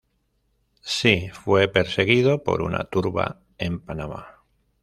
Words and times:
Si 0.81 1.29
fue 1.29 1.67
perseguido 1.67 2.41
por 2.41 2.63
una 2.63 2.85
turba 2.85 3.43
en 3.59 3.79
Panamá. 3.79 4.43